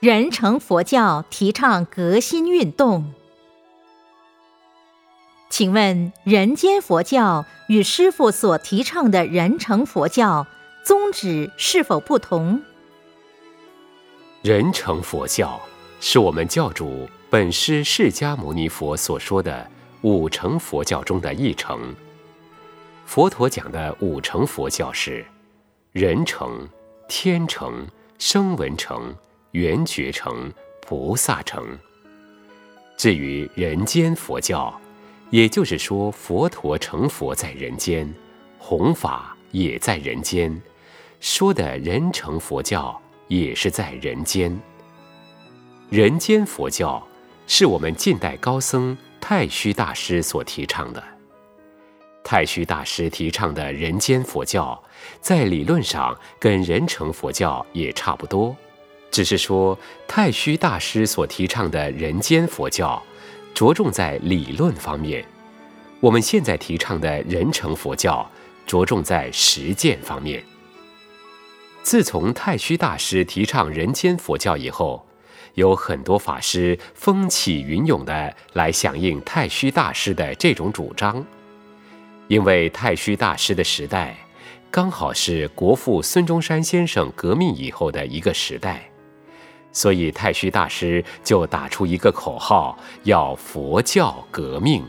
[0.00, 3.12] 人成佛教提倡革新运动，
[5.50, 10.46] 请问人间佛教与师父所提倡的人成佛教
[10.84, 12.62] 宗旨是否不同？
[14.42, 15.60] 人成佛教
[15.98, 19.68] 是我们教主本师释迦牟尼佛所说的
[20.02, 21.92] 五成佛教中的一成。
[23.04, 25.26] 佛陀讲的五成佛教是
[25.90, 26.68] 人成、
[27.08, 27.84] 天成、
[28.16, 29.12] 声闻成。
[29.52, 31.78] 圆觉成菩萨成。
[32.96, 34.78] 至于人间佛教，
[35.30, 38.12] 也就是说佛陀成佛在人间，
[38.58, 40.60] 弘法也在人间，
[41.20, 44.60] 说的人成佛教也是在人间。
[45.90, 47.06] 人间佛教
[47.46, 51.02] 是我们近代高僧太虚大师所提倡的。
[52.24, 54.82] 太虚大师提倡的人间佛教，
[55.20, 58.54] 在理论上跟人成佛教也差不多。
[59.10, 63.02] 只是说，太虚大师所提倡的人间佛教，
[63.54, 65.24] 着重在理论方面；
[66.00, 68.30] 我们现在提倡的人成佛教，
[68.66, 70.44] 着重在实践方面。
[71.82, 75.04] 自从太虚大师提倡人间佛教以后，
[75.54, 81.24] 有很多法师风起云涌的来响应太虚大师的这种主张，
[82.28, 84.14] 因为太虚大师的时代，
[84.70, 88.90] 刚好是国父孙中山先生革命以后的一个时代。
[89.72, 94.84] 所以太虚大师就打出一个口号，要佛教革命。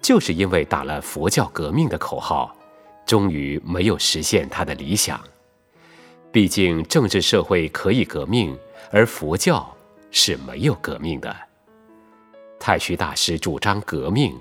[0.00, 2.54] 就是因为打了佛教革命的口号，
[3.06, 5.20] 终于没有实现他的理想。
[6.32, 8.58] 毕竟政治社会可以革命，
[8.90, 9.74] 而佛教
[10.10, 11.34] 是没有革命的。
[12.58, 14.34] 太虚大师主张革命，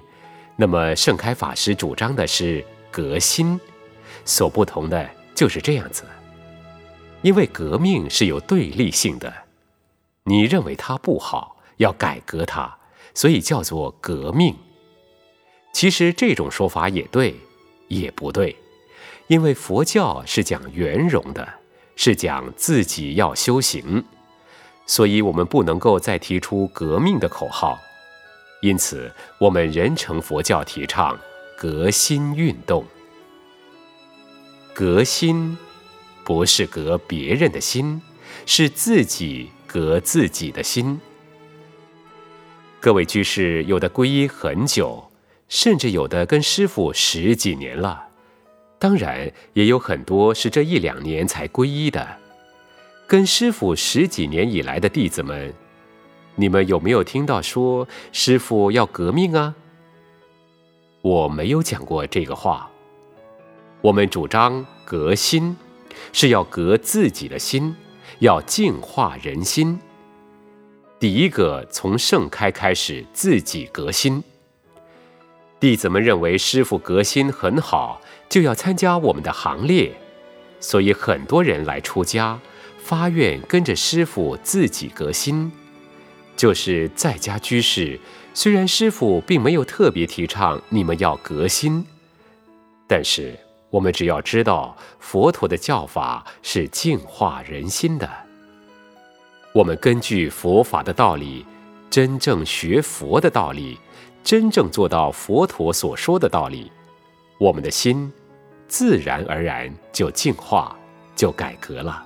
[0.56, 3.60] 那么盛开法师主张的是革新，
[4.26, 6.04] 所不同的就是这样子。
[7.22, 9.32] 因为革命是有对立性的，
[10.24, 12.78] 你认为它不好，要改革它，
[13.14, 14.56] 所以叫做革命。
[15.72, 17.36] 其实这种说法也对，
[17.88, 18.58] 也不对，
[19.28, 21.48] 因为佛教是讲圆融的，
[21.96, 24.04] 是讲自己要修行，
[24.88, 27.80] 所以我们不能够再提出革命的口号。
[28.62, 31.18] 因此，我们人成佛教提倡
[31.58, 32.84] 革新运动，
[34.74, 35.58] 革新。
[36.24, 38.02] 不是革别人的心，
[38.46, 41.00] 是自己革自己的心。
[42.80, 45.12] 各位居士，有的皈依很久，
[45.48, 48.06] 甚至有的跟师傅十几年了，
[48.80, 52.18] 当然也有很多是这一两年才皈依的。
[53.08, 55.54] 跟师傅十几年以来的弟子们，
[56.36, 59.54] 你们有没有听到说师傅要革命啊？
[61.02, 62.70] 我没有讲过这个话。
[63.82, 65.56] 我们主张革新。
[66.12, 67.76] 是要革自己的心，
[68.20, 69.80] 要净化人心。
[71.00, 74.24] 第一个从盛开开始，自己革新。
[75.60, 79.94] 弟子们认为师傅革新很好，就要参加我们的行列，
[80.60, 82.40] 所以很多人来出家，
[82.78, 85.52] 发愿跟着师傅自己革新。
[86.36, 88.00] 就是在家居士，
[88.34, 91.86] 虽然师傅并没有特别提倡你们要革新，
[92.88, 93.38] 但是。
[93.72, 98.08] 我们只要知道佛陀的教法是净化人心的，
[99.54, 101.46] 我们根据佛法的道理，
[101.90, 103.80] 真正学佛的道理，
[104.24, 106.70] 真正做到佛陀所说的道理，
[107.38, 108.12] 我们的心
[108.68, 110.76] 自然而然就净化，
[111.16, 112.06] 就改革了。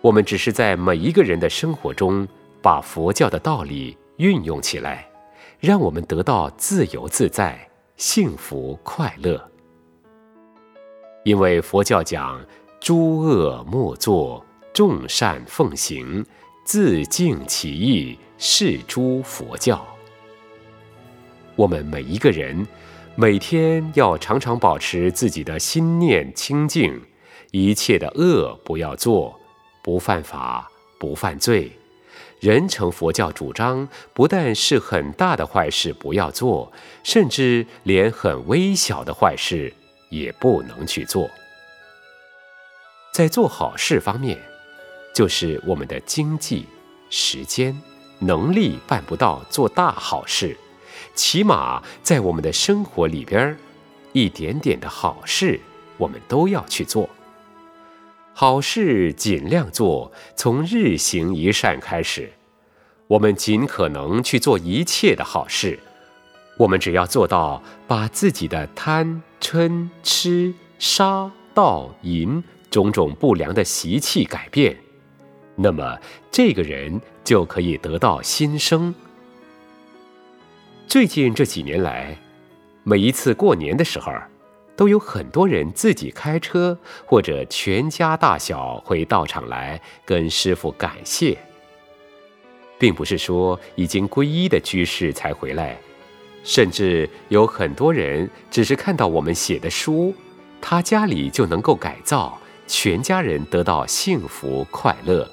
[0.00, 2.26] 我们只是在每一个人的生活中，
[2.62, 5.06] 把佛教的道理运用起来，
[5.58, 7.68] 让我们得到自由自在、
[7.98, 9.50] 幸福快乐。
[11.22, 12.40] 因为佛教讲
[12.80, 16.24] 诸恶莫作，众善奉行，
[16.64, 19.86] 自净其意，是诸佛教。
[21.56, 22.66] 我们每一个人
[23.16, 26.98] 每天要常常保持自己的心念清净，
[27.50, 29.38] 一切的恶不要做，
[29.82, 31.70] 不犯法，不犯罪。
[32.40, 39.74] 人成佛教主张，不但是很大的坏事不要做，甚至连很微小的坏事。
[40.10, 41.30] 也不能去做。
[43.12, 44.38] 在做好事方面，
[45.14, 46.66] 就是我们的经济、
[47.08, 47.80] 时间、
[48.18, 50.56] 能力办不到做大好事，
[51.14, 53.58] 起码在我们的生活里边，
[54.12, 55.58] 一点点的好事，
[55.96, 57.08] 我们都要去做。
[58.32, 62.32] 好事尽量做，从日行一善开始，
[63.08, 65.80] 我们尽可能去做一切的好事。
[66.60, 74.76] 我们只要做到把自己的贪嗔痴杀盗淫种种不良的习气改变，
[75.56, 75.98] 那么
[76.30, 78.94] 这个人就可以得到新生。
[80.86, 82.18] 最近这几年来，
[82.82, 84.12] 每一次过年的时候，
[84.76, 91.38] 都有很多人自己开车或者全家大小会到场来跟师傅感谢，
[92.78, 95.78] 并不是说已经皈依的居士才回来，
[96.42, 100.14] 甚至有很多人只是看到我们写的书，
[100.60, 102.38] 他家里就能够改造。
[102.66, 105.28] 全家人得到幸福快乐，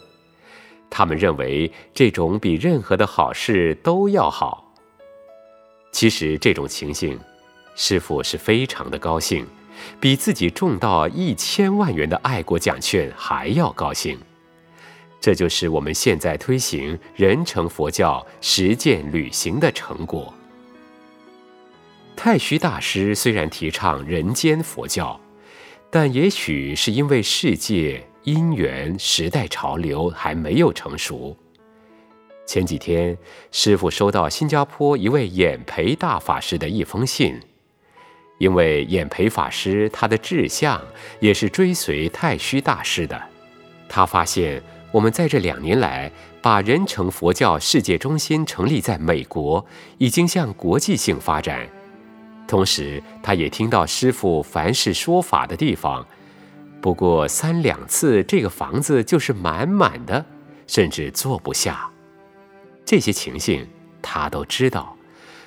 [0.90, 4.74] 他们认为这种比任何的好事都要好。
[5.92, 7.20] 其实这种情形，
[7.76, 9.46] 师傅是非常的高兴，
[10.00, 14.18] 比自己中到一千万元的爱国奖券还要高兴。
[15.22, 20.34] 这就是我们现在推行人成佛教实践旅行的成果。
[22.18, 25.18] 太虚大师虽然提倡人间佛教。
[25.90, 31.36] 但也许是因为世界因缘、时代潮流还没有成熟。
[32.46, 33.18] 前几天，
[33.52, 37.40] 师傅收到新加坡一位演培大法师的一封信，
[38.38, 40.82] 因为演培法师他的志向
[41.22, 43.22] 也是追随太虚大师的。
[43.88, 44.62] 他发现
[44.92, 46.12] 我们在这两年来
[46.42, 49.66] 把人成佛教世界中心成立在美国，
[50.00, 51.66] 已经向国际性发展。
[52.48, 56.08] 同时，他也听到师傅凡是说法的地方，
[56.82, 60.26] 不过三两次，这个房子就是满满的，
[60.66, 61.90] 甚至坐不下。
[62.86, 63.68] 这些情形
[64.02, 64.96] 他都知道，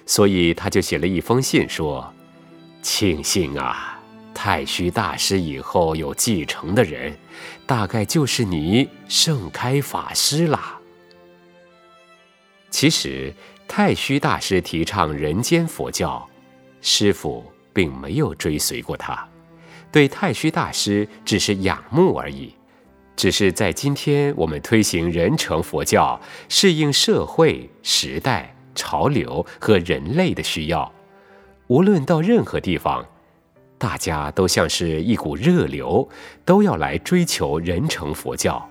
[0.05, 2.13] 所以他就写了一封信说
[2.83, 3.99] ：“庆幸啊，
[4.35, 7.17] 太虚大师以后有继承的人，
[7.67, 10.79] 大概就是你盛开法师啦。”
[12.69, 13.35] 其实，
[13.67, 16.29] 太虚大师提倡人间佛教。
[16.81, 19.29] 师傅并没有追随过他，
[19.93, 22.55] 对太虚大师只是仰慕而已。
[23.17, 26.19] 只是在今天，我们推行人成佛教，
[26.49, 30.91] 适应社会、时代、潮流和人类的需要。
[31.67, 33.07] 无论到任何地方，
[33.77, 36.09] 大家都像是一股热流，
[36.47, 38.67] 都要来追求人成佛教。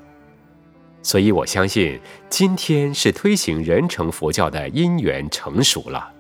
[1.04, 6.12] 所以我相信，今天是推行人成佛教的因缘成熟了。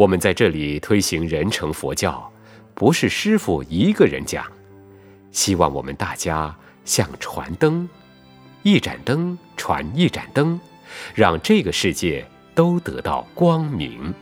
[0.00, 2.32] 我们在这里推行人成佛教，
[2.74, 4.46] 不是师傅一个人讲，
[5.30, 6.56] 希望我们大家
[6.86, 7.86] 像传灯，
[8.62, 10.58] 一盏灯传一盏灯，
[11.14, 14.14] 让这个世界都得到光明。